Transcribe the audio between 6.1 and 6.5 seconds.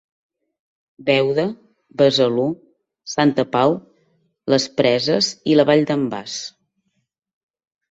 Bas.